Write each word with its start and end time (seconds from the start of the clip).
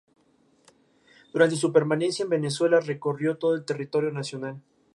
Durante 1.31 1.55
su 1.55 1.71
permanencia 1.71 2.23
en 2.23 2.29
Venezuela 2.31 2.79
recorrió 2.79 3.37
todo 3.37 3.53
el 3.53 3.65
territorio 3.65 4.09
nacional. 4.09 4.59